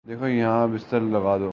[0.07, 1.49] دیکھو یہاں بستر لگادو